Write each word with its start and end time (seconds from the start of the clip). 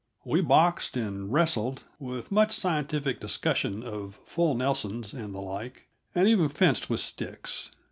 We 0.25 0.41
boxed 0.41 0.97
and 0.97 1.31
wrestled, 1.31 1.83
with 1.99 2.31
much 2.31 2.53
scientific 2.53 3.19
discussion 3.19 3.83
of 3.83 4.15
"full 4.25 4.55
Nelsons" 4.55 5.13
and 5.13 5.35
the 5.35 5.41
like, 5.41 5.89
and 6.15 6.27
even 6.27 6.49
fenced 6.49 6.89
with 6.89 7.01
sticks. 7.01 7.69